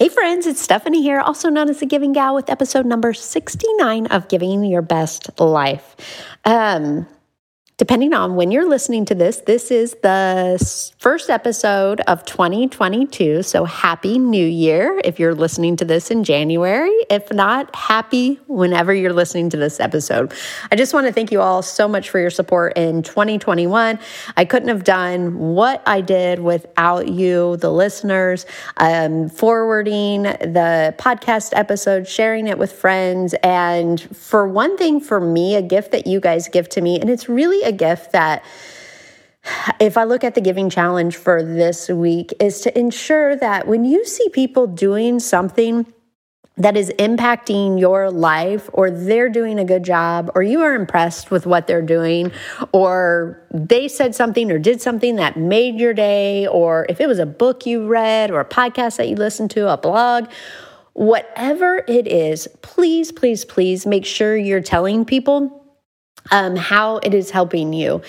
Hey 0.00 0.08
friends, 0.08 0.46
it's 0.46 0.62
Stephanie 0.62 1.02
here, 1.02 1.20
also 1.20 1.50
known 1.50 1.68
as 1.68 1.80
the 1.80 1.84
Giving 1.84 2.14
Gal, 2.14 2.34
with 2.34 2.48
episode 2.48 2.86
number 2.86 3.12
69 3.12 4.06
of 4.06 4.28
Giving 4.28 4.64
Your 4.64 4.80
Best 4.80 5.38
Life. 5.38 5.94
Um, 6.46 7.06
depending 7.80 8.12
on 8.12 8.36
when 8.36 8.50
you're 8.50 8.68
listening 8.68 9.06
to 9.06 9.14
this, 9.14 9.38
this 9.38 9.70
is 9.70 9.96
the 10.02 10.92
first 10.98 11.30
episode 11.30 12.02
of 12.02 12.22
2022. 12.26 13.42
So 13.42 13.64
happy 13.64 14.18
new 14.18 14.46
year 14.46 15.00
if 15.02 15.18
you're 15.18 15.34
listening 15.34 15.76
to 15.76 15.86
this 15.86 16.10
in 16.10 16.22
January. 16.22 16.92
If 17.08 17.32
not, 17.32 17.74
happy 17.74 18.38
whenever 18.48 18.92
you're 18.92 19.14
listening 19.14 19.48
to 19.48 19.56
this 19.56 19.80
episode. 19.80 20.34
I 20.70 20.76
just 20.76 20.92
want 20.92 21.06
to 21.06 21.12
thank 21.14 21.32
you 21.32 21.40
all 21.40 21.62
so 21.62 21.88
much 21.88 22.10
for 22.10 22.18
your 22.18 22.28
support 22.28 22.76
in 22.76 23.02
2021. 23.02 23.98
I 24.36 24.44
couldn't 24.44 24.68
have 24.68 24.84
done 24.84 25.38
what 25.38 25.82
I 25.86 26.02
did 26.02 26.40
without 26.40 27.08
you, 27.08 27.56
the 27.56 27.72
listeners, 27.72 28.44
um, 28.76 29.30
forwarding 29.30 30.24
the 30.24 30.94
podcast 30.98 31.54
episode, 31.56 32.06
sharing 32.06 32.46
it 32.46 32.58
with 32.58 32.72
friends. 32.72 33.34
And 33.42 33.98
for 34.14 34.46
one 34.46 34.76
thing, 34.76 35.00
for 35.00 35.18
me, 35.18 35.54
a 35.54 35.62
gift 35.62 35.92
that 35.92 36.06
you 36.06 36.20
guys 36.20 36.46
give 36.46 36.68
to 36.68 36.82
me, 36.82 37.00
and 37.00 37.08
it's 37.08 37.26
really 37.26 37.69
a 37.69 37.69
gift 37.72 38.12
that 38.12 38.44
if 39.80 39.96
I 39.96 40.04
look 40.04 40.22
at 40.22 40.34
the 40.34 40.40
giving 40.40 40.68
challenge 40.68 41.16
for 41.16 41.42
this 41.42 41.88
week, 41.88 42.32
is 42.40 42.60
to 42.60 42.78
ensure 42.78 43.36
that 43.36 43.66
when 43.66 43.84
you 43.84 44.04
see 44.04 44.28
people 44.28 44.66
doing 44.66 45.18
something 45.18 45.86
that 46.56 46.76
is 46.76 46.90
impacting 46.98 47.80
your 47.80 48.10
life, 48.10 48.68
or 48.74 48.90
they're 48.90 49.30
doing 49.30 49.58
a 49.58 49.64
good 49.64 49.82
job, 49.82 50.30
or 50.34 50.42
you 50.42 50.60
are 50.60 50.74
impressed 50.74 51.30
with 51.30 51.46
what 51.46 51.66
they're 51.66 51.80
doing, 51.80 52.30
or 52.72 53.42
they 53.50 53.88
said 53.88 54.14
something 54.14 54.52
or 54.52 54.58
did 54.58 54.82
something 54.82 55.16
that 55.16 55.38
made 55.38 55.76
your 55.76 55.94
day, 55.94 56.46
or 56.48 56.84
if 56.90 57.00
it 57.00 57.06
was 57.06 57.18
a 57.18 57.24
book 57.24 57.64
you 57.64 57.86
read, 57.86 58.30
or 58.30 58.40
a 58.40 58.44
podcast 58.44 58.98
that 58.98 59.08
you 59.08 59.16
listened 59.16 59.50
to, 59.50 59.72
a 59.72 59.78
blog, 59.78 60.28
whatever 60.92 61.82
it 61.88 62.06
is, 62.06 62.46
please, 62.60 63.10
please, 63.10 63.46
please 63.46 63.86
make 63.86 64.04
sure 64.04 64.36
you're 64.36 64.60
telling 64.60 65.06
people 65.06 65.59
um, 66.30 66.56
how 66.56 66.98
it 66.98 67.14
is 67.14 67.30
helping 67.30 67.72
you. 67.72 68.02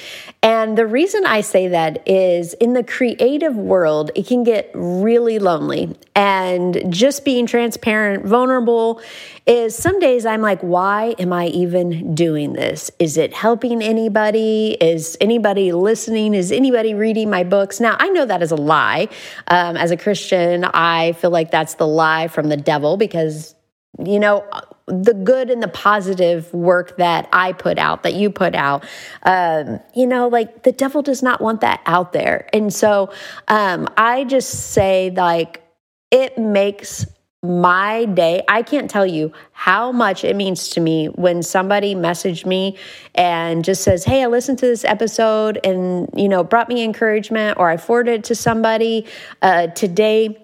And 0.44 0.78
the 0.78 0.88
reason 0.88 1.26
I 1.26 1.42
say 1.42 1.68
that 1.70 2.08
is 2.08 2.54
in 2.56 2.74
the 2.74 2.84
creative 2.84 3.56
world, 3.56 4.12
it 4.16 4.28
can 4.28 4.44
get 4.44 4.72
really 4.74 5.40
lonely. 5.40 5.96
And 6.16 6.92
just 6.92 7.24
being 7.24 7.46
transparent, 7.46 8.26
vulnerable 8.26 9.02
is 9.46 9.76
some 9.76 10.00
days 10.00 10.26
I'm 10.26 10.42
like, 10.42 10.62
why 10.62 11.16
am 11.20 11.34
I 11.34 11.48
even 11.48 12.14
doing 12.16 12.54
this? 12.54 12.92
Is 13.00 13.18
it 13.18 13.34
helping 13.34 13.82
anybody? 13.82 14.78
Is 14.80 15.18
anybody 15.20 15.72
listening? 15.72 16.34
Is 16.34 16.52
anybody 16.52 16.94
reading 16.94 17.30
my 17.30 17.44
books? 17.44 17.80
Now, 17.80 17.98
I 18.00 18.10
know 18.10 18.26
that 18.26 18.42
is 18.42 18.52
a 18.52 18.56
lie. 18.56 19.10
Um, 19.48 19.78
as 19.78 19.92
a 19.92 19.98
Christian, 19.98 20.66
I 20.66 21.14
feel 21.14 21.32
like 21.32 21.52
that's 21.52 21.76
the 21.76 21.88
lie 21.88 22.28
from 22.28 22.50
the 22.50 22.58
devil 22.58 22.98
because 22.98 23.56
you 24.04 24.20
know 24.20 24.46
the 24.88 25.14
good 25.14 25.50
and 25.50 25.62
the 25.62 25.68
positive 25.68 26.54
work 26.54 26.98
that 26.98 27.30
i 27.34 27.54
put 27.54 27.78
out 27.78 28.04
that 28.04 28.14
you 28.14 28.30
put 28.30 28.56
out 28.56 28.84
um, 29.24 29.80
you 29.96 30.08
know 30.08 30.28
like 30.28 30.64
the 30.64 30.72
devil 30.72 31.02
does 31.02 31.24
not 31.24 31.42
want 31.42 31.62
that 31.62 31.82
out 31.86 32.14
there. 32.14 32.50
And 32.54 32.74
so 32.74 33.12
um, 33.48 33.88
i 33.98 34.24
just 34.24 34.72
say 34.72 35.12
like 35.16 35.64
it 36.12 36.38
makes 36.38 37.06
my 37.44 38.06
day. 38.06 38.44
I 38.48 38.62
can't 38.62 38.90
tell 38.90 39.06
you 39.06 39.32
how 39.52 39.92
much 39.92 40.24
it 40.24 40.36
means 40.36 40.70
to 40.70 40.80
me 40.80 41.08
when 41.08 41.42
somebody 41.42 41.96
messaged 41.96 42.46
me 42.46 42.78
and 43.16 43.66
just 43.66 43.84
says 43.84 44.04
hey 44.06 44.24
i 44.24 44.28
listened 44.28 44.60
to 44.60 44.66
this 44.66 44.86
episode 44.86 45.60
and 45.64 46.10
you 46.16 46.30
know 46.30 46.44
brought 46.44 46.70
me 46.70 46.84
encouragement 46.84 47.58
or 47.58 47.70
i 47.70 47.78
forwarded 47.78 48.20
it 48.20 48.24
to 48.24 48.36
somebody 48.36 49.06
uh, 49.42 49.68
today 49.68 50.41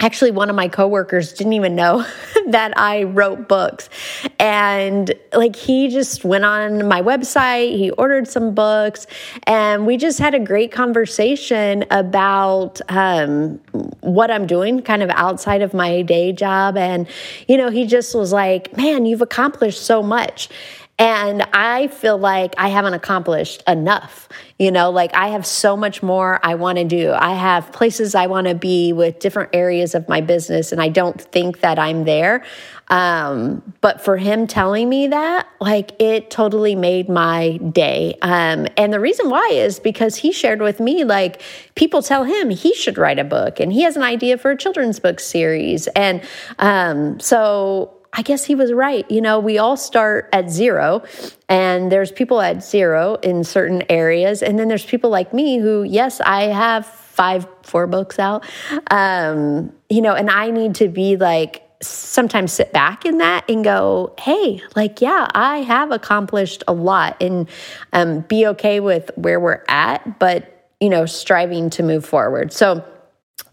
actually 0.00 0.30
one 0.30 0.48
of 0.48 0.56
my 0.56 0.66
coworkers 0.66 1.32
didn't 1.32 1.52
even 1.52 1.74
know 1.74 2.04
that 2.48 2.76
I 2.76 3.04
wrote 3.04 3.48
books. 3.48 3.88
And 4.38 5.12
like 5.32 5.54
he 5.54 5.88
just 5.88 6.24
went 6.24 6.44
on 6.44 6.88
my 6.88 7.02
website, 7.02 7.76
he 7.76 7.90
ordered 7.92 8.26
some 8.26 8.54
books, 8.54 9.06
and 9.44 9.86
we 9.86 9.96
just 9.96 10.18
had 10.18 10.34
a 10.34 10.40
great 10.40 10.72
conversation 10.72 11.84
about 11.90 12.80
um, 12.88 13.60
what 14.00 14.30
I'm 14.30 14.46
doing 14.46 14.82
kind 14.82 15.02
of 15.02 15.10
outside 15.10 15.62
of 15.62 15.74
my 15.74 16.02
day 16.02 16.32
job. 16.32 16.76
And, 16.76 17.06
you 17.46 17.56
know, 17.56 17.70
he 17.70 17.86
just 17.86 18.14
was 18.14 18.32
like, 18.32 18.76
man, 18.76 19.06
you've 19.06 19.22
accomplished 19.22 19.82
so 19.82 20.02
much. 20.02 20.48
And 21.00 21.42
I 21.54 21.88
feel 21.88 22.18
like 22.18 22.54
I 22.58 22.68
haven't 22.68 22.92
accomplished 22.92 23.62
enough. 23.66 24.28
You 24.58 24.70
know, 24.70 24.90
like 24.90 25.14
I 25.14 25.28
have 25.28 25.46
so 25.46 25.74
much 25.74 26.02
more 26.02 26.38
I 26.42 26.56
want 26.56 26.76
to 26.76 26.84
do. 26.84 27.12
I 27.12 27.32
have 27.32 27.72
places 27.72 28.14
I 28.14 28.26
want 28.26 28.48
to 28.48 28.54
be 28.54 28.92
with 28.92 29.18
different 29.18 29.48
areas 29.54 29.94
of 29.94 30.06
my 30.10 30.20
business, 30.20 30.72
and 30.72 30.80
I 30.80 30.90
don't 30.90 31.18
think 31.18 31.60
that 31.60 31.78
I'm 31.78 32.04
there. 32.04 32.44
Um, 32.88 33.62
but 33.80 34.02
for 34.02 34.18
him 34.18 34.46
telling 34.46 34.90
me 34.90 35.06
that, 35.06 35.48
like 35.58 35.92
it 35.98 36.30
totally 36.30 36.74
made 36.74 37.08
my 37.08 37.56
day. 37.56 38.18
Um, 38.20 38.66
and 38.76 38.92
the 38.92 39.00
reason 39.00 39.30
why 39.30 39.48
is 39.52 39.80
because 39.80 40.16
he 40.16 40.32
shared 40.32 40.60
with 40.60 40.80
me, 40.80 41.04
like, 41.04 41.40
people 41.76 42.02
tell 42.02 42.24
him 42.24 42.50
he 42.50 42.74
should 42.74 42.98
write 42.98 43.18
a 43.18 43.24
book, 43.24 43.58
and 43.58 43.72
he 43.72 43.82
has 43.84 43.96
an 43.96 44.02
idea 44.02 44.36
for 44.36 44.50
a 44.50 44.56
children's 44.56 45.00
book 45.00 45.18
series. 45.20 45.86
And 45.88 46.20
um, 46.58 47.18
so, 47.20 47.96
I 48.12 48.22
guess 48.22 48.44
he 48.44 48.54
was 48.54 48.72
right. 48.72 49.08
You 49.10 49.20
know, 49.20 49.38
we 49.38 49.58
all 49.58 49.76
start 49.76 50.28
at 50.32 50.50
zero, 50.50 51.04
and 51.48 51.92
there's 51.92 52.10
people 52.10 52.40
at 52.40 52.62
zero 52.62 53.14
in 53.22 53.44
certain 53.44 53.84
areas. 53.88 54.42
And 54.42 54.58
then 54.58 54.68
there's 54.68 54.84
people 54.84 55.10
like 55.10 55.32
me 55.32 55.58
who, 55.58 55.84
yes, 55.84 56.20
I 56.20 56.44
have 56.44 56.86
five, 56.86 57.46
four 57.62 57.86
books 57.86 58.18
out, 58.18 58.44
um, 58.90 59.72
you 59.88 60.00
know, 60.00 60.14
and 60.14 60.30
I 60.30 60.50
need 60.50 60.76
to 60.76 60.88
be 60.88 61.16
like, 61.16 61.62
sometimes 61.82 62.52
sit 62.52 62.72
back 62.72 63.04
in 63.04 63.18
that 63.18 63.48
and 63.48 63.64
go, 63.64 64.14
hey, 64.18 64.62
like, 64.76 65.00
yeah, 65.00 65.28
I 65.34 65.58
have 65.58 65.92
accomplished 65.92 66.62
a 66.68 66.72
lot 66.72 67.16
and 67.22 67.48
um, 67.92 68.20
be 68.20 68.46
okay 68.48 68.80
with 68.80 69.10
where 69.16 69.40
we're 69.40 69.64
at, 69.68 70.18
but, 70.18 70.68
you 70.80 70.88
know, 70.88 71.06
striving 71.06 71.70
to 71.70 71.82
move 71.82 72.04
forward. 72.04 72.52
So, 72.52 72.84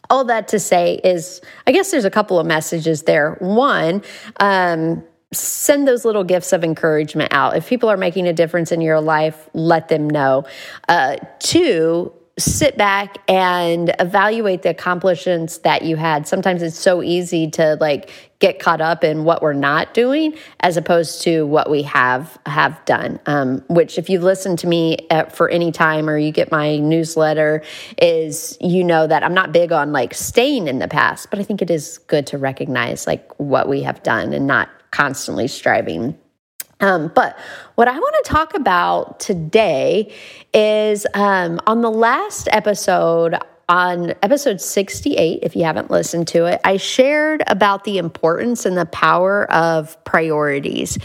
all 0.10 0.26
that 0.26 0.48
to 0.50 0.60
say 0.60 1.00
is, 1.04 1.42
I 1.66 1.72
guess 1.72 1.92
there's 1.92 2.06
a 2.06 2.12
couple 2.12 2.40
of 2.40 2.46
messages 2.46 3.04
there. 3.04 3.36
One, 3.40 4.04
um, 4.40 5.04
send 5.34 5.88
those 5.88 6.06
little 6.06 6.24
gifts 6.24 6.54
of 6.54 6.64
encouragement 6.64 7.34
out. 7.34 7.58
If 7.58 7.68
people 7.68 7.90
are 7.90 7.98
making 7.98 8.28
a 8.28 8.34
difference 8.34 8.72
in 8.72 8.82
your 8.82 9.02
life, 9.02 9.50
let 9.54 9.90
them 9.90 10.10
know. 10.10 10.46
Uh, 10.88 11.18
two, 11.40 12.14
sit 12.40 12.78
back 12.78 13.18
and 13.28 13.96
evaluate 14.00 14.62
the 14.62 14.70
accomplishments 14.70 15.60
that 15.60 15.82
you 15.82 15.96
had. 15.96 16.28
Sometimes 16.28 16.62
it's 16.62 16.78
so 16.78 17.02
easy 17.02 17.50
to 17.52 17.78
like 17.82 18.12
get 18.40 18.60
caught 18.60 18.80
up 18.80 19.04
in 19.04 19.24
what 19.24 19.42
we're 19.42 19.54
not 19.54 19.96
doing 19.96 20.36
as 20.60 20.78
opposed 20.78 21.24
to 21.24 21.48
what 21.48 21.70
we 21.70 21.82
have 21.82 22.38
have 22.46 22.84
done. 22.86 23.20
Um, 23.26 23.64
which, 23.70 23.98
if 23.98 24.10
you've 24.10 24.22
listened 24.22 24.60
to 24.60 24.68
me 24.68 25.08
at, 25.10 25.36
for 25.36 25.50
any 25.50 25.72
time 25.72 26.08
or 26.08 26.18
you 26.18 26.32
get 26.32 26.52
my 26.52 26.78
newsletter, 26.78 27.64
is 28.00 28.56
you 28.62 28.84
know 28.84 29.08
that 29.08 29.24
I'm 29.24 29.34
not 29.34 29.52
big 29.52 29.72
on 29.72 29.92
like 29.92 30.14
staying 30.14 30.68
in 30.68 30.78
the 30.78 30.88
past, 30.88 31.32
but 31.32 31.40
I 31.40 31.44
think 31.44 31.64
it 31.64 31.72
is 31.72 31.98
good 31.98 32.28
to 32.28 32.38
recognize 32.38 33.08
like 33.08 33.28
what 33.40 33.68
we 33.68 33.82
have 33.82 34.04
done 34.04 34.34
and 34.34 34.46
not 34.46 34.70
constantly 34.92 35.48
striving 35.48 36.18
um, 36.80 37.12
but 37.14 37.38
what 37.76 37.88
I 37.88 37.98
want 37.98 38.16
to 38.24 38.32
talk 38.32 38.54
about 38.54 39.20
today 39.20 40.14
is 40.54 41.08
um, 41.14 41.60
on 41.66 41.82
the 41.82 41.92
last 41.92 42.48
episode, 42.52 43.36
on 43.68 44.14
episode 44.22 44.62
68, 44.62 45.40
if 45.42 45.56
you 45.56 45.64
haven't 45.64 45.90
listened 45.90 46.28
to 46.30 46.46
it, 46.46 46.62
I 46.64 46.78
shared 46.78 47.44
about 47.48 47.84
the 47.84 47.98
importance 47.98 48.66
and 48.66 48.78
the 48.78 48.86
power 48.86 49.52
of 49.52 50.04
priorities. 50.06 50.98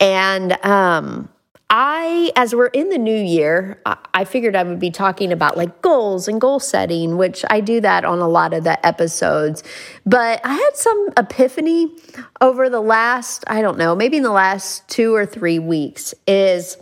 And 0.00 0.52
um, 0.64 1.28
I, 1.72 2.32
as 2.34 2.52
we're 2.52 2.66
in 2.66 2.88
the 2.88 2.98
new 2.98 3.16
year, 3.16 3.80
I 4.12 4.24
figured 4.24 4.56
I 4.56 4.64
would 4.64 4.80
be 4.80 4.90
talking 4.90 5.30
about 5.30 5.56
like 5.56 5.80
goals 5.82 6.26
and 6.26 6.40
goal 6.40 6.58
setting, 6.58 7.16
which 7.16 7.44
I 7.48 7.60
do 7.60 7.80
that 7.80 8.04
on 8.04 8.18
a 8.18 8.28
lot 8.28 8.52
of 8.52 8.64
the 8.64 8.84
episodes. 8.84 9.62
But 10.04 10.40
I 10.44 10.54
had 10.54 10.70
some 10.74 11.10
epiphany 11.16 11.96
over 12.40 12.68
the 12.68 12.80
last, 12.80 13.44
I 13.46 13.62
don't 13.62 13.78
know, 13.78 13.94
maybe 13.94 14.16
in 14.16 14.24
the 14.24 14.32
last 14.32 14.88
two 14.88 15.14
or 15.14 15.24
three 15.24 15.60
weeks 15.60 16.12
is 16.26 16.76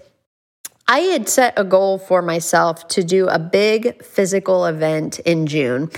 I 0.91 1.00
had 1.00 1.29
set 1.29 1.52
a 1.58 1.64
goal 1.64 1.99
for 1.99 2.23
myself 2.23 2.88
to 2.88 3.05
do 3.05 3.29
a 3.29 3.38
big 3.38 4.02
physical 4.02 4.64
event 4.64 5.19
in 5.19 5.46
June. 5.46 5.91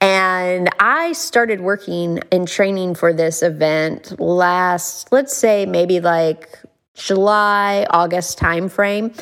And 0.00 0.68
I 0.78 1.10
started 1.12 1.60
working 1.60 2.20
and 2.30 2.46
training 2.46 2.94
for 2.94 3.12
this 3.12 3.42
event 3.42 4.20
last, 4.20 5.10
let's 5.10 5.36
say, 5.36 5.66
maybe 5.66 5.98
like 5.98 6.56
July, 6.98 7.86
August 7.90 8.38
timeframe. 8.38 9.18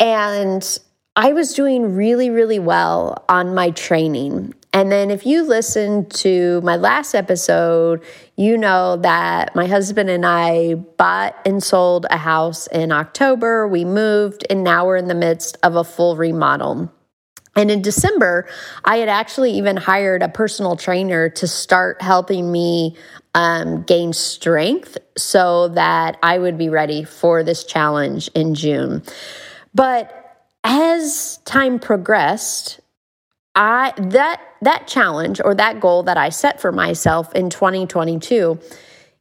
And 0.00 0.78
I 1.16 1.32
was 1.32 1.52
doing 1.52 1.96
really, 1.96 2.30
really 2.30 2.60
well 2.60 3.24
on 3.28 3.54
my 3.54 3.70
training. 3.70 4.54
And 4.72 4.92
then, 4.92 5.10
if 5.10 5.26
you 5.26 5.42
listen 5.44 6.08
to 6.10 6.60
my 6.60 6.76
last 6.76 7.14
episode, 7.14 8.04
you 8.36 8.56
know 8.56 8.96
that 8.98 9.56
my 9.56 9.66
husband 9.66 10.10
and 10.10 10.24
I 10.24 10.74
bought 10.74 11.34
and 11.44 11.62
sold 11.62 12.06
a 12.10 12.18
house 12.18 12.66
in 12.68 12.92
October. 12.92 13.66
We 13.66 13.84
moved, 13.84 14.46
and 14.50 14.62
now 14.62 14.86
we're 14.86 14.98
in 14.98 15.08
the 15.08 15.14
midst 15.14 15.56
of 15.62 15.74
a 15.74 15.84
full 15.84 16.16
remodel. 16.16 16.92
And 17.58 17.72
in 17.72 17.82
December, 17.82 18.46
I 18.84 18.98
had 18.98 19.08
actually 19.08 19.50
even 19.54 19.76
hired 19.76 20.22
a 20.22 20.28
personal 20.28 20.76
trainer 20.76 21.28
to 21.30 21.48
start 21.48 22.00
helping 22.00 22.52
me 22.52 22.96
um, 23.34 23.82
gain 23.82 24.12
strength 24.12 24.96
so 25.16 25.66
that 25.70 26.18
I 26.22 26.38
would 26.38 26.56
be 26.56 26.68
ready 26.68 27.02
for 27.02 27.42
this 27.42 27.64
challenge 27.64 28.30
in 28.32 28.54
June. 28.54 29.02
But 29.74 30.46
as 30.62 31.38
time 31.46 31.80
progressed, 31.80 32.78
I 33.56 33.92
that 33.96 34.40
that 34.62 34.86
challenge 34.86 35.40
or 35.44 35.52
that 35.56 35.80
goal 35.80 36.04
that 36.04 36.16
I 36.16 36.28
set 36.28 36.60
for 36.60 36.70
myself 36.70 37.34
in 37.34 37.50
2022, 37.50 38.56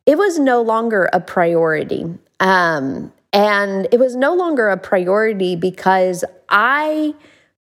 it 0.05 0.15
was 0.15 0.37
no 0.37 0.61
longer 0.61 1.09
a 1.11 1.19
priority. 1.19 2.05
Um, 2.39 3.11
and 3.33 3.87
it 3.91 3.99
was 3.99 4.15
no 4.15 4.35
longer 4.35 4.69
a 4.69 4.77
priority 4.77 5.55
because 5.55 6.23
I 6.49 7.15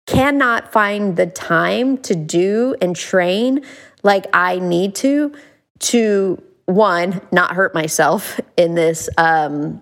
cannot 0.08 0.72
find 0.72 1.16
the 1.16 1.28
time 1.28 1.98
to 2.00 2.16
do 2.16 2.76
and 2.82 2.96
train 2.96 3.64
like 4.04 4.26
I 4.34 4.58
need 4.58 4.96
to 4.96 5.34
to 5.80 6.42
one 6.66 7.22
not 7.32 7.52
hurt 7.52 7.76
myself 7.76 8.40
in 8.56 8.74
this 8.74 9.10
um 9.18 9.82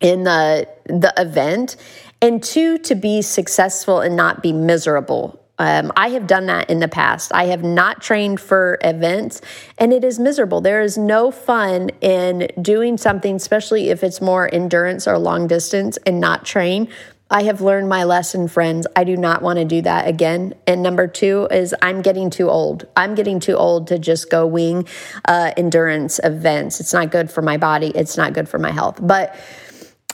in 0.00 0.24
the 0.24 0.68
the 0.86 1.12
event 1.16 1.76
and 2.20 2.42
two 2.42 2.78
to 2.78 2.94
be 2.94 3.22
successful 3.22 4.00
and 4.00 4.16
not 4.16 4.42
be 4.42 4.52
miserable 4.52 5.38
um, 5.58 5.92
I 5.96 6.08
have 6.08 6.26
done 6.26 6.46
that 6.46 6.70
in 6.70 6.80
the 6.80 6.88
past. 6.88 7.32
I 7.32 7.44
have 7.44 7.62
not 7.62 8.02
trained 8.02 8.40
for 8.40 8.78
events 8.82 9.40
and 9.78 9.92
it 9.92 10.02
is 10.02 10.18
miserable. 10.18 10.60
There 10.60 10.82
is 10.82 10.98
no 10.98 11.30
fun 11.30 11.90
in 12.00 12.48
doing 12.60 12.96
something, 12.96 13.36
especially 13.36 13.90
if 13.90 14.02
it's 14.02 14.20
more 14.20 14.52
endurance 14.52 15.06
or 15.06 15.18
long 15.18 15.46
distance 15.46 15.98
and 15.98 16.20
not 16.20 16.44
train. 16.44 16.88
I 17.32 17.44
have 17.44 17.62
learned 17.62 17.88
my 17.88 18.04
lesson, 18.04 18.46
friends. 18.46 18.86
I 18.94 19.04
do 19.04 19.16
not 19.16 19.40
want 19.40 19.58
to 19.58 19.64
do 19.64 19.80
that 19.82 20.06
again. 20.06 20.52
And 20.66 20.82
number 20.82 21.08
two 21.08 21.48
is 21.50 21.74
I'm 21.80 22.02
getting 22.02 22.28
too 22.28 22.50
old. 22.50 22.86
I'm 22.94 23.14
getting 23.14 23.40
too 23.40 23.56
old 23.56 23.86
to 23.86 23.98
just 23.98 24.28
go 24.28 24.46
wing 24.46 24.86
uh, 25.26 25.52
endurance 25.56 26.20
events. 26.22 26.78
It's 26.78 26.92
not 26.92 27.10
good 27.10 27.30
for 27.30 27.40
my 27.40 27.56
body, 27.56 27.90
it's 27.94 28.18
not 28.18 28.34
good 28.34 28.50
for 28.50 28.58
my 28.58 28.70
health. 28.70 28.98
But 29.00 29.34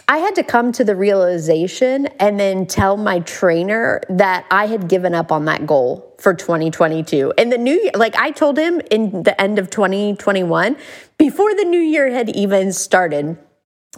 I 0.07 0.19
had 0.19 0.37
to 0.37 0.45
come 0.45 0.71
to 0.73 0.85
the 0.85 0.95
realization 0.95 2.07
and 2.21 2.39
then 2.39 2.67
tell 2.67 2.97
my 2.97 3.19
trainer 3.21 4.01
that 4.09 4.47
I 4.49 4.67
had 4.67 4.89
given 4.89 5.13
up 5.13 5.33
on 5.33 5.47
that 5.47 5.67
goal 5.67 6.15
for 6.21 6.35
2022. 6.35 7.35
And 7.37 7.51
the 7.53 7.59
new 7.59 7.75
year, 7.75 7.91
like 7.97 8.15
I 8.15 8.31
told 8.31 8.57
him 8.57 8.81
in 8.93 9.25
the 9.25 9.39
end 9.41 9.59
of 9.59 9.71
2021, 9.71 10.77
before 11.19 11.53
the 11.55 11.65
new 11.65 11.81
year 11.81 12.11
had 12.11 12.29
even 12.31 12.73
started, 12.73 13.37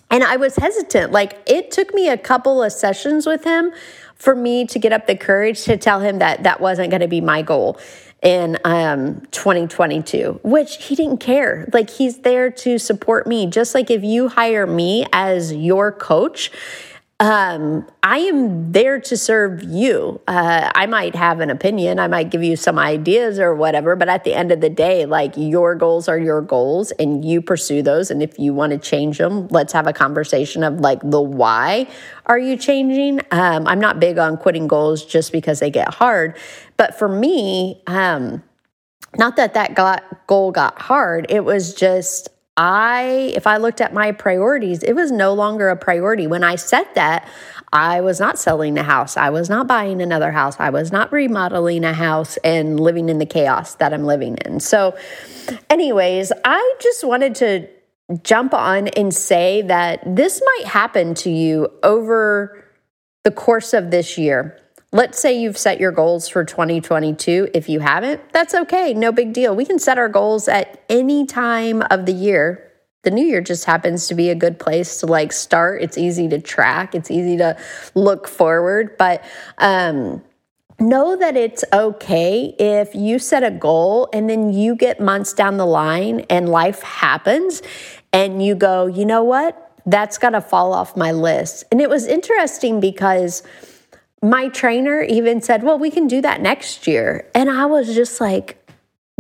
and 0.09 0.25
I 0.25 0.37
was 0.37 0.57
hesitant. 0.57 1.13
Like 1.13 1.39
it 1.47 1.71
took 1.71 1.93
me 1.95 2.09
a 2.09 2.19
couple 2.19 2.63
of 2.63 2.73
sessions 2.73 3.27
with 3.27 3.45
him 3.45 3.73
for 4.15 4.35
me 4.35 4.67
to 4.67 4.79
get 4.79 4.93
up 4.93 5.07
the 5.07 5.17
courage 5.17 5.65
to 5.65 5.77
tell 5.77 6.01
him 6.01 6.19
that 6.19 6.43
that 6.43 6.61
wasn't 6.61 6.91
going 6.91 7.01
to 7.01 7.09
be 7.09 7.21
my 7.21 7.43
goal 7.43 7.79
in 8.23 8.59
um, 8.65 9.21
2022, 9.31 10.41
which 10.43 10.85
he 10.85 10.95
didn't 10.95 11.19
care. 11.19 11.69
Like 11.73 11.89
he's 11.89 12.19
there 12.19 12.51
to 12.51 12.79
support 12.79 13.27
me. 13.27 13.47
Just 13.47 13.75
like 13.75 13.91
if 13.91 14.05
you 14.05 14.29
hire 14.29 14.67
me 14.67 15.07
as 15.13 15.53
your 15.55 15.91
coach, 15.91 16.51
um, 17.21 17.87
I 18.03 18.21
am 18.21 18.73
there 18.73 18.99
to 18.99 19.15
serve 19.15 19.63
you. 19.63 20.23
Uh, 20.27 20.71
I 20.75 20.87
might 20.87 21.15
have 21.15 21.41
an 21.41 21.51
opinion, 21.51 21.99
I 21.99 22.09
might 22.09 22.31
give 22.31 22.43
you 22.43 22.57
some 22.57 22.79
ideas 22.79 23.39
or 23.39 23.55
whatever, 23.55 23.95
but 23.95 24.09
at 24.09 24.25
the 24.25 24.33
end 24.33 24.51
of 24.51 24.63
the 24.63 24.71
day, 24.71 25.05
like 25.05 25.35
your 25.37 25.75
goals 25.75 26.09
are 26.09 26.19
your 26.19 26.41
goals 26.41 26.93
and 26.93 27.23
you 27.23 27.43
pursue 27.43 27.83
those. 27.83 28.11
And 28.11 28.23
if 28.23 28.39
you 28.39 28.55
want 28.55 28.73
to 28.73 28.79
change 28.79 29.19
them, 29.19 29.49
let's 29.49 29.75
have 29.75 29.87
a 29.87 29.93
conversation 29.93 30.65
of 30.65 30.81
like 30.81 31.01
the 31.03 31.21
why 31.21 31.89
are 32.25 32.39
you 32.39 32.57
changing? 32.57 33.21
Um, 33.31 33.67
I'm 33.67 33.81
not 33.81 34.01
big 34.01 34.17
on 34.17 34.39
quitting 34.39 34.67
goals 34.67 35.05
just 35.05 35.31
because 35.31 35.61
they 35.61 35.71
get 35.71 35.93
hard, 35.93 36.39
but 36.79 36.99
for 36.99 37.09
me, 37.09 37.83
um, 37.87 38.43
not 39.19 39.37
that 39.37 39.53
that 39.55 39.75
got, 39.75 40.27
goal 40.27 40.53
got 40.53 40.81
hard, 40.81 41.27
it 41.29 41.45
was 41.45 41.75
just 41.75 42.31
I, 42.57 43.33
if 43.35 43.47
I 43.47 43.57
looked 43.57 43.81
at 43.81 43.95
my 43.95 44.13
priorities, 44.13 44.83
it 44.83 44.93
was 44.95 45.11
no 45.11 45.33
longer 45.33 45.69
a 45.69 45.77
priority. 45.77 46.27
When 46.27 46.45
I 46.45 46.57
set 46.57 46.95
that, 46.95 47.29
I 47.73 48.01
was 48.01 48.19
not 48.19 48.39
selling 48.39 48.75
the 48.75 48.83
house. 48.83 49.17
I 49.17 49.31
was 49.31 49.49
not 49.49 49.67
buying 49.67 50.03
another 50.03 50.33
house. 50.33 50.57
I 50.59 50.71
was 50.71 50.91
not 50.91 51.13
remodeling 51.13 51.85
a 51.85 51.93
house 51.93 52.37
and 52.39 52.81
living 52.81 53.09
in 53.09 53.19
the 53.19 53.27
chaos 53.27 53.77
that 53.77 53.95
I'm 53.95 54.05
living 54.05 54.37
in. 54.45 54.61
So, 54.61 54.97
anyways, 55.69 56.33
I 56.45 56.75
just 56.81 57.05
wanted 57.05 57.37
to 57.37 57.69
jump 58.23 58.53
on 58.53 58.89
and 58.89 59.15
say 59.15 59.63
that 59.63 60.03
this 60.05 60.43
might 60.45 60.67
happen 60.67 61.15
to 61.15 61.31
you 61.31 61.69
over 61.83 62.65
the 63.23 63.31
course 63.31 63.73
of 63.73 63.91
this 63.91 64.19
year. 64.19 64.59
Let's 64.93 65.21
say 65.21 65.41
you've 65.41 65.57
set 65.57 65.79
your 65.79 65.93
goals 65.93 66.29
for 66.29 66.45
2022. 66.45 67.51
If 67.55 67.69
you 67.69 67.79
haven't, 67.79 68.33
that's 68.33 68.55
okay. 68.55 68.93
No 68.93 69.13
big 69.13 69.33
deal. 69.33 69.55
We 69.55 69.65
can 69.65 69.79
set 69.79 69.99
our 69.99 70.09
goals 70.09 70.49
at 70.49 70.83
any 70.89 71.27
time 71.27 71.83
of 71.91 72.07
the 72.07 72.13
year. 72.13 72.73
The 73.03 73.13
new 73.13 73.25
year 73.25 73.41
just 73.41 73.67
happens 73.67 74.09
to 74.09 74.15
be 74.15 74.31
a 74.31 74.35
good 74.35 74.59
place 74.59 74.99
to 74.99 75.07
like 75.07 75.33
start. 75.33 75.81
It's 75.81 75.97
easy 75.97 76.29
to 76.29 76.41
track, 76.41 76.95
it's 76.95 77.11
easy 77.11 77.37
to 77.39 77.57
look 77.95 78.27
forward, 78.27 78.97
but 78.99 79.25
um 79.59 80.23
know 80.81 81.15
that 81.15 81.37
it's 81.37 81.63
okay 81.73 82.55
if 82.59 82.95
you 82.95 83.19
set 83.19 83.45
a 83.45 83.51
goal 83.51 84.09
and 84.13 84.31
then 84.31 84.51
you 84.51 84.75
get 84.75 84.99
months 84.99 85.35
down 85.35 85.59
the 85.59 85.67
line 85.67 86.21
and 86.31 86.49
life 86.49 86.83
happens 86.83 87.63
and 88.15 88.43
you 88.43 88.55
go, 88.55 88.87
you 88.87 89.05
know 89.05 89.23
what? 89.23 89.79
That's 89.85 90.17
got 90.17 90.31
to 90.31 90.41
fall 90.41 90.73
off 90.73 90.97
my 90.97 91.13
list. 91.13 91.65
And 91.71 91.81
it 91.83 91.91
was 91.91 92.07
interesting 92.07 92.81
because 92.81 93.43
my 94.23 94.49
trainer 94.49 95.03
even 95.03 95.41
said, 95.41 95.63
Well, 95.63 95.79
we 95.79 95.91
can 95.91 96.07
do 96.07 96.21
that 96.23 96.41
next 96.41 96.87
year. 96.87 97.29
And 97.35 97.51
I 97.51 97.67
was 97.67 97.95
just 97.95 98.21
like, 98.21 98.65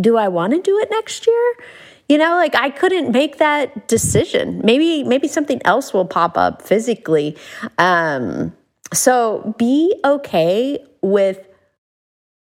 Do 0.01 0.17
I 0.17 0.29
want 0.29 0.53
to 0.53 0.61
do 0.61 0.79
it 0.79 0.91
next 0.91 1.27
year? 1.27 1.55
You 2.09 2.19
know, 2.19 2.35
like 2.35 2.55
I 2.55 2.71
couldn't 2.71 3.13
make 3.13 3.39
that 3.39 3.87
decision. 3.87 4.61
Maybe, 4.65 5.05
maybe 5.05 5.29
something 5.29 5.61
else 5.65 5.95
will 5.95 6.07
pop 6.07 6.37
up 6.37 6.61
physically. 6.61 7.39
Um, 7.79 8.53
so 8.93 9.55
be 9.59 9.95
okay 10.05 10.85
with 11.03 11.47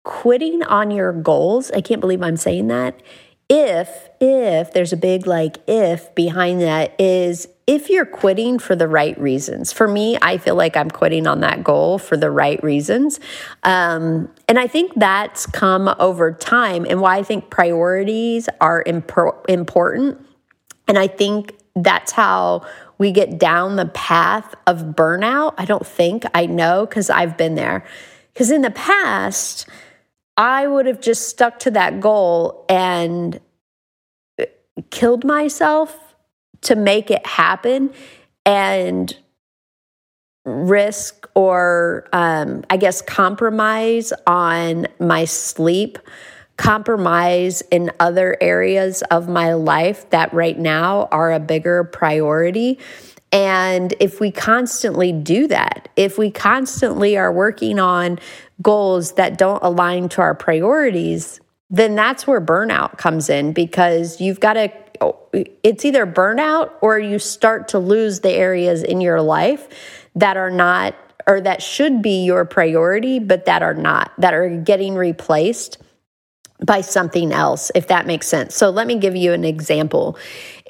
quitting 0.04 0.62
on 0.62 0.90
your 0.90 1.12
goals. 1.12 1.70
I 1.70 1.80
can't 1.80 2.00
believe 2.00 2.22
I'm 2.22 2.36
saying 2.36 2.68
that. 2.68 3.00
If, 3.48 4.08
if 4.20 4.72
there's 4.72 4.92
a 4.92 4.96
big 4.96 5.26
like 5.26 5.58
if 5.66 6.14
behind 6.14 6.62
that 6.62 6.98
is 6.98 7.46
if 7.66 7.88
you're 7.88 8.06
quitting 8.06 8.58
for 8.58 8.76
the 8.76 8.88
right 8.88 9.18
reasons. 9.18 9.72
For 9.72 9.88
me, 9.88 10.18
I 10.20 10.38
feel 10.38 10.54
like 10.54 10.76
I'm 10.76 10.90
quitting 10.90 11.26
on 11.26 11.40
that 11.40 11.64
goal 11.64 11.98
for 11.98 12.16
the 12.16 12.30
right 12.30 12.62
reasons. 12.62 13.20
Um, 13.62 14.30
and 14.48 14.58
I 14.58 14.66
think 14.66 14.92
that's 14.96 15.46
come 15.46 15.94
over 15.98 16.32
time 16.32 16.84
and 16.88 17.00
why 17.00 17.16
I 17.16 17.22
think 17.22 17.50
priorities 17.50 18.48
are 18.60 18.82
imp- 18.86 19.46
important. 19.48 20.26
And 20.86 20.98
I 20.98 21.06
think 21.06 21.54
that's 21.74 22.12
how 22.12 22.66
we 22.98 23.12
get 23.12 23.38
down 23.38 23.76
the 23.76 23.86
path 23.86 24.54
of 24.66 24.82
burnout. 24.82 25.54
I 25.56 25.64
don't 25.64 25.86
think, 25.86 26.24
I 26.34 26.46
know 26.46 26.86
because 26.86 27.08
I've 27.10 27.36
been 27.36 27.54
there. 27.54 27.84
Because 28.32 28.50
in 28.50 28.62
the 28.62 28.70
past, 28.70 29.66
I 30.36 30.66
would 30.66 30.86
have 30.86 31.00
just 31.00 31.28
stuck 31.28 31.60
to 31.60 31.70
that 31.72 32.00
goal 32.00 32.64
and 32.68 33.40
killed 34.90 35.24
myself 35.24 35.96
to 36.62 36.74
make 36.74 37.10
it 37.10 37.24
happen 37.26 37.92
and 38.44 39.16
risk 40.44 41.28
or 41.34 42.06
um, 42.12 42.64
I 42.68 42.76
guess 42.76 43.00
compromise 43.00 44.12
on 44.26 44.86
my 44.98 45.24
sleep, 45.24 45.98
compromise 46.56 47.62
in 47.70 47.90
other 48.00 48.36
areas 48.40 49.02
of 49.10 49.28
my 49.28 49.54
life 49.54 50.10
that 50.10 50.32
right 50.34 50.58
now 50.58 51.08
are 51.10 51.32
a 51.32 51.40
bigger 51.40 51.84
priority. 51.84 52.78
And 53.34 53.92
if 53.98 54.20
we 54.20 54.30
constantly 54.30 55.10
do 55.10 55.48
that, 55.48 55.88
if 55.96 56.18
we 56.18 56.30
constantly 56.30 57.16
are 57.16 57.32
working 57.32 57.80
on 57.80 58.20
goals 58.62 59.14
that 59.14 59.36
don't 59.36 59.60
align 59.60 60.08
to 60.10 60.20
our 60.20 60.36
priorities, 60.36 61.40
then 61.68 61.96
that's 61.96 62.28
where 62.28 62.40
burnout 62.40 62.96
comes 62.96 63.28
in 63.28 63.52
because 63.52 64.20
you've 64.20 64.38
got 64.38 64.52
to 64.52 64.72
it's 65.64 65.84
either 65.84 66.06
burnout 66.06 66.70
or 66.80 66.96
you 67.00 67.18
start 67.18 67.66
to 67.68 67.80
lose 67.80 68.20
the 68.20 68.30
areas 68.30 68.84
in 68.84 69.00
your 69.00 69.20
life 69.20 69.66
that 70.14 70.36
are 70.36 70.50
not 70.50 70.94
or 71.26 71.40
that 71.40 71.60
should 71.60 72.00
be 72.00 72.24
your 72.24 72.44
priority 72.44 73.18
but 73.18 73.46
that 73.46 73.60
are 73.60 73.74
not 73.74 74.12
that 74.18 74.32
are 74.32 74.48
getting 74.48 74.94
replaced 74.94 75.78
by 76.64 76.80
something 76.80 77.32
else 77.32 77.72
if 77.74 77.88
that 77.88 78.06
makes 78.06 78.28
sense. 78.28 78.54
So 78.54 78.70
let 78.70 78.86
me 78.86 78.96
give 78.96 79.16
you 79.16 79.32
an 79.32 79.44
example 79.44 80.16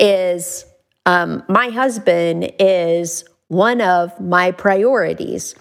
is 0.00 0.64
um, 1.06 1.42
my 1.48 1.68
husband 1.68 2.52
is 2.58 3.24
one 3.48 3.80
of 3.80 4.18
my 4.20 4.50
priorities 4.50 5.54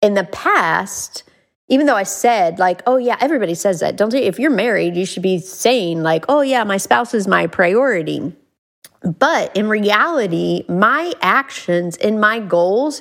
in 0.00 0.14
the 0.14 0.24
past 0.24 1.24
even 1.72 1.86
though 1.86 1.96
I 1.96 2.02
said, 2.02 2.58
like, 2.58 2.82
oh, 2.86 2.98
yeah, 2.98 3.16
everybody 3.18 3.54
says 3.54 3.80
that. 3.80 3.96
Don't 3.96 4.12
you? 4.12 4.20
If 4.20 4.38
you're 4.38 4.50
married, 4.50 4.94
you 4.94 5.06
should 5.06 5.22
be 5.22 5.38
saying, 5.38 6.02
like, 6.02 6.26
oh, 6.28 6.42
yeah, 6.42 6.64
my 6.64 6.76
spouse 6.76 7.14
is 7.14 7.26
my 7.26 7.46
priority. 7.46 8.36
But 9.02 9.56
in 9.56 9.70
reality, 9.70 10.64
my 10.68 11.14
actions 11.22 11.96
and 11.96 12.20
my 12.20 12.40
goals 12.40 13.00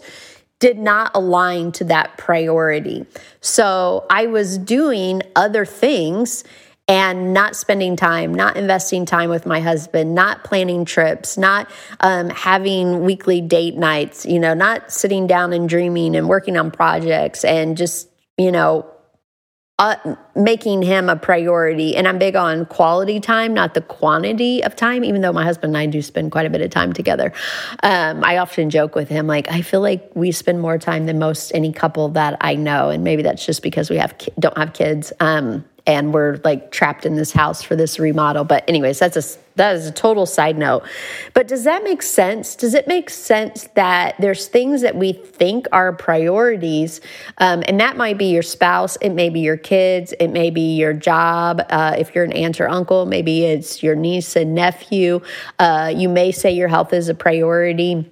did 0.60 0.78
not 0.78 1.12
align 1.14 1.74
to 1.74 1.84
that 1.86 2.18
priority. 2.18 3.06
So 3.42 4.06
I 4.10 4.28
was 4.28 4.58
doing 4.58 5.22
other 5.36 5.66
things 5.66 6.46
and 6.88 7.34
not 7.34 7.56
spending 7.56 7.96
time, 7.96 8.34
not 8.34 8.58
investing 8.58 9.06
time 9.06 9.30
with 9.30 9.46
my 9.46 9.60
husband, 9.60 10.14
not 10.14 10.44
planning 10.44 10.84
trips, 10.84 11.38
not 11.38 11.70
um, 12.02 12.30
having 12.30 13.04
weekly 13.04 13.40
date 13.40 13.78
nights, 13.78 14.26
you 14.26 14.40
know, 14.40 14.54
not 14.54 14.92
sitting 14.92 15.28
down 15.28 15.54
and 15.54 15.70
dreaming 15.70 16.16
and 16.16 16.28
working 16.28 16.58
on 16.58 16.70
projects 16.72 17.46
and 17.46 17.78
just 17.78 18.10
you 18.42 18.52
know, 18.52 18.86
uh, 19.80 19.96
making 20.36 20.84
him 20.84 21.10
a 21.10 21.16
priority. 21.16 21.96
And 21.96 22.08
I'm 22.08 22.20
big 22.20 22.36
on 22.36 22.66
quality 22.66 23.20
time, 23.20 23.54
not 23.54 23.74
the 23.74 23.82
quantity 23.82 24.64
of 24.64 24.76
time, 24.76 25.04
even 25.04 25.22
though 25.22 25.34
my 25.34 25.44
husband 25.44 25.72
and 25.72 25.78
I 25.78 25.88
do 25.88 26.02
spend 26.02 26.32
quite 26.32 26.46
a 26.46 26.50
bit 26.50 26.62
of 26.62 26.70
time 26.70 26.94
together. 26.94 27.34
Um, 27.82 28.24
I 28.24 28.38
often 28.38 28.70
joke 28.70 28.94
with 28.94 29.10
him, 29.10 29.26
like, 29.26 29.50
I 29.50 29.62
feel 29.62 29.82
like 29.82 30.12
we 30.14 30.32
spend 30.32 30.62
more 30.62 30.78
time 30.78 31.08
than 31.08 31.18
most 31.18 31.52
any 31.56 31.72
couple 31.74 32.10
that 32.10 32.38
I 32.42 32.56
know. 32.56 32.90
And 32.90 33.04
maybe 33.04 33.24
that's 33.24 33.44
just 33.44 33.64
because 33.64 33.90
we 33.90 33.98
have 33.98 34.14
don't 34.40 34.58
have 34.58 34.74
kids. 34.74 35.14
Um, 35.20 35.66
and 35.88 36.14
we're 36.14 36.40
like 36.44 36.72
trapped 36.72 37.06
in 37.06 37.16
this 37.16 37.32
house 37.32 37.62
for 37.62 37.76
this 37.76 38.00
remodel. 38.00 38.44
But 38.44 38.64
anyways, 38.68 39.00
that's 39.00 39.18
a 39.18 39.40
that 39.56 39.76
is 39.76 39.86
a 39.86 39.92
total 39.92 40.26
side 40.26 40.58
note. 40.58 40.84
But 41.34 41.48
does 41.48 41.66
that 41.66 41.84
make 41.84 42.02
sense? 42.02 42.56
Does 42.56 42.74
it 42.74 42.88
make 42.88 43.10
sense 43.10 43.68
that 43.76 44.16
there's 44.18 44.48
things 44.48 44.82
that 44.82 44.96
we 44.96 45.12
think 45.12 45.68
are 45.72 45.92
priorities, 45.94 47.02
um, 47.38 47.64
and 47.68 47.80
that 47.80 47.98
might 47.98 48.18
be 48.18 48.26
your 48.26 48.44
spouse, 48.44 48.96
it 49.02 49.10
may 49.10 49.30
be 49.30 49.42
your 49.42 49.58
kids, 49.58 50.14
it 50.20 50.30
may 50.30 50.50
be 50.50 50.76
your 50.76 50.94
job. 50.94 51.62
Uh, 51.70 51.96
if 51.98 52.16
you're 52.16 52.24
an 52.24 52.34
aunt 52.34 52.62
or 52.62 52.70
uncle, 52.70 53.06
maybe 53.06 53.46
it's 53.46 53.84
your 53.84 53.96
niece 53.96 54.36
and 54.36 54.56
nephew. 54.56 55.20
Uh, 55.60 55.92
you 55.96 56.08
may 56.08 56.32
say 56.32 56.52
your 56.52 56.70
health 56.70 56.94
is 56.94 57.10
a 57.10 57.14
priority 57.14 58.10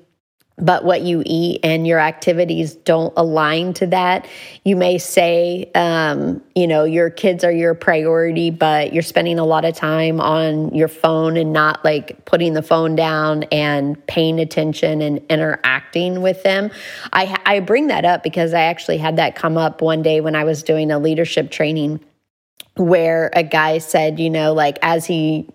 but 0.59 0.83
what 0.83 1.01
you 1.01 1.23
eat 1.25 1.61
and 1.63 1.87
your 1.87 1.99
activities 1.99 2.75
don't 2.75 3.13
align 3.15 3.73
to 3.73 3.87
that. 3.87 4.27
You 4.63 4.75
may 4.75 4.97
say, 4.97 5.71
um, 5.75 6.41
you 6.55 6.67
know, 6.67 6.83
your 6.83 7.09
kids 7.09 7.43
are 7.43 7.51
your 7.51 7.73
priority, 7.73 8.49
but 8.49 8.93
you're 8.93 9.03
spending 9.03 9.39
a 9.39 9.45
lot 9.45 9.65
of 9.65 9.75
time 9.75 10.19
on 10.19 10.73
your 10.75 10.87
phone 10.87 11.37
and 11.37 11.53
not 11.53 11.83
like 11.83 12.25
putting 12.25 12.53
the 12.53 12.61
phone 12.61 12.95
down 12.95 13.43
and 13.51 14.05
paying 14.07 14.39
attention 14.39 15.01
and 15.01 15.19
interacting 15.29 16.21
with 16.21 16.43
them. 16.43 16.71
I, 17.13 17.39
I 17.45 17.59
bring 17.61 17.87
that 17.87 18.05
up 18.05 18.23
because 18.23 18.53
I 18.53 18.61
actually 18.61 18.97
had 18.97 19.15
that 19.17 19.35
come 19.35 19.57
up 19.57 19.81
one 19.81 20.01
day 20.01 20.21
when 20.21 20.35
I 20.35 20.43
was 20.43 20.63
doing 20.63 20.91
a 20.91 20.99
leadership 20.99 21.51
training 21.51 21.99
where 22.75 23.29
a 23.33 23.43
guy 23.43 23.77
said, 23.79 24.19
you 24.19 24.29
know, 24.29 24.53
like 24.53 24.77
as 24.81 25.05
he 25.05 25.49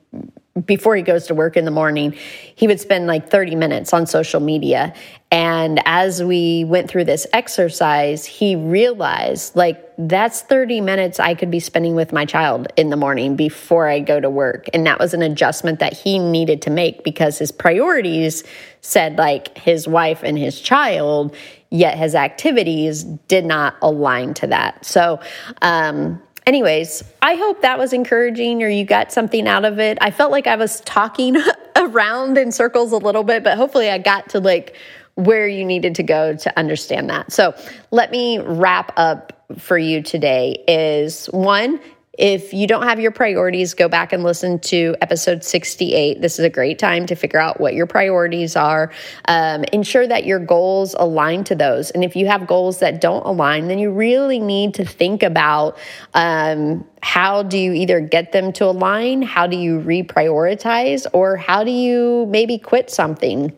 before 0.66 0.94
he 0.94 1.02
goes 1.02 1.26
to 1.26 1.34
work 1.34 1.56
in 1.56 1.64
the 1.64 1.70
morning, 1.72 2.12
he 2.54 2.68
would 2.68 2.78
spend 2.78 3.08
like 3.08 3.28
30 3.28 3.56
minutes 3.56 3.92
on 3.92 4.06
social 4.06 4.38
media. 4.38 4.94
And 5.32 5.80
as 5.84 6.22
we 6.22 6.62
went 6.62 6.88
through 6.88 7.04
this 7.04 7.26
exercise, 7.32 8.24
he 8.24 8.54
realized 8.54 9.56
like 9.56 9.84
that's 9.98 10.42
30 10.42 10.80
minutes 10.80 11.18
I 11.18 11.34
could 11.34 11.50
be 11.50 11.58
spending 11.58 11.96
with 11.96 12.12
my 12.12 12.24
child 12.24 12.68
in 12.76 12.90
the 12.90 12.96
morning 12.96 13.34
before 13.34 13.88
I 13.88 13.98
go 13.98 14.20
to 14.20 14.30
work. 14.30 14.66
And 14.72 14.86
that 14.86 15.00
was 15.00 15.12
an 15.12 15.22
adjustment 15.22 15.80
that 15.80 15.92
he 15.92 16.20
needed 16.20 16.62
to 16.62 16.70
make 16.70 17.02
because 17.02 17.36
his 17.36 17.50
priorities 17.50 18.44
said 18.80 19.18
like 19.18 19.58
his 19.58 19.88
wife 19.88 20.22
and 20.22 20.38
his 20.38 20.60
child, 20.60 21.34
yet 21.70 21.98
his 21.98 22.14
activities 22.14 23.02
did 23.02 23.44
not 23.44 23.74
align 23.82 24.34
to 24.34 24.46
that. 24.46 24.84
So, 24.84 25.18
um, 25.62 26.22
anyways, 26.46 27.04
I 27.22 27.34
hope 27.34 27.62
that 27.62 27.78
was 27.78 27.92
encouraging 27.92 28.62
or 28.62 28.68
you 28.68 28.84
got 28.84 29.12
something 29.12 29.46
out 29.48 29.64
of 29.64 29.78
it. 29.78 29.98
I 30.00 30.10
felt 30.10 30.30
like 30.30 30.46
I 30.46 30.56
was 30.56 30.80
talking 30.82 31.36
around 31.76 32.38
in 32.38 32.52
circles 32.52 32.92
a 32.92 32.98
little 32.98 33.24
bit, 33.24 33.44
but 33.44 33.56
hopefully 33.56 33.90
I 33.90 33.98
got 33.98 34.30
to 34.30 34.40
like 34.40 34.76
where 35.16 35.46
you 35.46 35.64
needed 35.64 35.94
to 35.96 36.02
go 36.02 36.34
to 36.34 36.58
understand 36.58 37.08
that. 37.10 37.32
So, 37.32 37.54
let 37.92 38.10
me 38.10 38.40
wrap 38.40 38.92
up 38.96 39.44
for 39.58 39.78
you 39.78 40.02
today 40.02 40.64
is 40.66 41.26
one, 41.26 41.78
if 42.18 42.52
you 42.52 42.66
don't 42.66 42.84
have 42.84 43.00
your 43.00 43.10
priorities, 43.10 43.74
go 43.74 43.88
back 43.88 44.12
and 44.12 44.22
listen 44.22 44.58
to 44.60 44.94
episode 45.00 45.42
68. 45.44 46.20
This 46.20 46.38
is 46.38 46.44
a 46.44 46.50
great 46.50 46.78
time 46.78 47.06
to 47.06 47.14
figure 47.14 47.40
out 47.40 47.60
what 47.60 47.74
your 47.74 47.86
priorities 47.86 48.56
are. 48.56 48.92
Um, 49.26 49.64
ensure 49.72 50.06
that 50.06 50.24
your 50.24 50.38
goals 50.38 50.94
align 50.98 51.44
to 51.44 51.54
those. 51.54 51.90
And 51.90 52.04
if 52.04 52.16
you 52.16 52.26
have 52.26 52.46
goals 52.46 52.78
that 52.80 53.00
don't 53.00 53.24
align, 53.26 53.68
then 53.68 53.78
you 53.78 53.90
really 53.90 54.38
need 54.38 54.74
to 54.74 54.84
think 54.84 55.22
about 55.22 55.78
um, 56.14 56.86
how 57.02 57.42
do 57.42 57.58
you 57.58 57.72
either 57.72 58.00
get 58.00 58.32
them 58.32 58.52
to 58.54 58.66
align, 58.66 59.22
how 59.22 59.46
do 59.46 59.56
you 59.56 59.80
reprioritize, 59.80 61.06
or 61.12 61.36
how 61.36 61.64
do 61.64 61.70
you 61.70 62.26
maybe 62.30 62.58
quit 62.58 62.90
something 62.90 63.52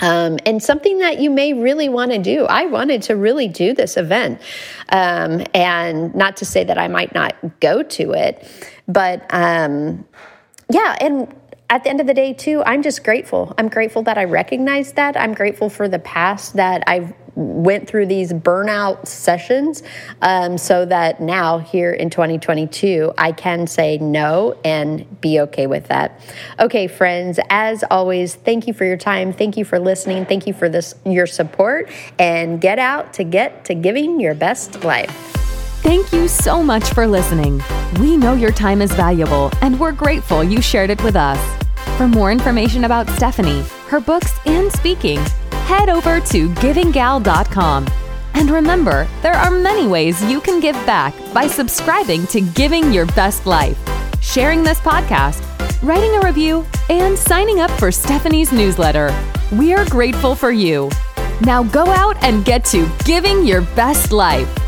um, 0.00 0.38
and 0.44 0.62
something 0.62 0.98
that 0.98 1.20
you 1.20 1.30
may 1.30 1.52
really 1.52 1.88
want 1.88 2.12
to 2.12 2.18
do. 2.18 2.44
I 2.44 2.66
wanted 2.66 3.02
to 3.02 3.16
really 3.16 3.48
do 3.48 3.72
this 3.72 3.96
event. 3.96 4.40
Um, 4.90 5.44
and 5.54 6.14
not 6.14 6.36
to 6.38 6.44
say 6.44 6.64
that 6.64 6.78
I 6.78 6.88
might 6.88 7.14
not 7.14 7.34
go 7.60 7.82
to 7.82 8.12
it, 8.12 8.46
but 8.86 9.26
um, 9.30 10.06
yeah, 10.70 10.96
and 11.00 11.34
at 11.68 11.82
the 11.82 11.90
end 11.90 12.00
of 12.00 12.06
the 12.06 12.14
day, 12.14 12.32
too, 12.32 12.62
I'm 12.64 12.82
just 12.82 13.02
grateful. 13.02 13.54
I'm 13.58 13.68
grateful 13.68 14.02
that 14.02 14.18
I 14.18 14.24
recognize 14.24 14.92
that. 14.92 15.16
I'm 15.16 15.34
grateful 15.34 15.68
for 15.68 15.88
the 15.88 15.98
past 15.98 16.54
that 16.54 16.84
I've 16.86 17.12
went 17.36 17.86
through 17.86 18.06
these 18.06 18.32
burnout 18.32 19.06
sessions 19.06 19.82
um, 20.22 20.58
so 20.58 20.84
that 20.84 21.20
now 21.20 21.58
here 21.58 21.92
in 21.92 22.10
2022 22.10 23.12
i 23.18 23.30
can 23.30 23.66
say 23.66 23.98
no 23.98 24.58
and 24.64 25.20
be 25.20 25.40
okay 25.40 25.66
with 25.66 25.88
that. 25.88 26.20
Okay 26.58 26.86
friends 26.86 27.38
as 27.50 27.84
always 27.90 28.34
thank 28.34 28.66
you 28.66 28.72
for 28.72 28.84
your 28.84 28.96
time. 28.96 29.32
Thank 29.32 29.56
you 29.56 29.64
for 29.64 29.78
listening. 29.78 30.24
Thank 30.26 30.46
you 30.46 30.52
for 30.52 30.68
this 30.68 30.94
your 31.04 31.26
support. 31.26 31.90
And 32.18 32.60
get 32.60 32.78
out 32.78 33.12
to 33.14 33.24
get 33.24 33.64
to 33.66 33.74
giving 33.74 34.20
your 34.20 34.34
best 34.34 34.84
life. 34.84 35.10
Thank 35.82 36.12
you 36.12 36.26
so 36.26 36.62
much 36.62 36.84
for 36.92 37.06
listening. 37.06 37.62
We 38.00 38.16
know 38.16 38.34
your 38.34 38.50
time 38.50 38.82
is 38.82 38.92
valuable, 38.92 39.52
and 39.62 39.78
we're 39.78 39.92
grateful 39.92 40.42
you 40.42 40.60
shared 40.60 40.90
it 40.90 41.02
with 41.04 41.14
us. 41.14 41.38
For 41.96 42.08
more 42.08 42.32
information 42.32 42.84
about 42.84 43.08
Stephanie, 43.10 43.62
her 43.88 44.00
books, 44.00 44.32
and 44.46 44.72
speaking, 44.72 45.20
head 45.66 45.88
over 45.88 46.20
to 46.20 46.48
givinggal.com. 46.50 47.86
And 48.34 48.50
remember, 48.50 49.08
there 49.22 49.34
are 49.34 49.50
many 49.50 49.88
ways 49.88 50.22
you 50.24 50.40
can 50.40 50.60
give 50.60 50.76
back 50.86 51.14
by 51.34 51.46
subscribing 51.46 52.26
to 52.28 52.40
Giving 52.40 52.92
Your 52.92 53.06
Best 53.06 53.46
Life, 53.46 53.78
sharing 54.20 54.62
this 54.62 54.78
podcast, 54.80 55.42
writing 55.82 56.14
a 56.16 56.20
review, 56.20 56.64
and 56.88 57.18
signing 57.18 57.60
up 57.60 57.70
for 57.72 57.90
Stephanie's 57.90 58.52
newsletter. 58.52 59.10
We 59.52 59.74
are 59.74 59.84
grateful 59.86 60.34
for 60.34 60.52
you. 60.52 60.90
Now 61.40 61.62
go 61.62 61.86
out 61.86 62.22
and 62.22 62.44
get 62.44 62.64
to 62.66 62.88
giving 63.04 63.44
your 63.44 63.62
best 63.74 64.12
life. 64.12 64.65